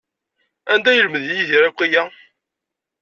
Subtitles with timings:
[0.73, 2.03] Anda ay yelmed Yidir akk aya?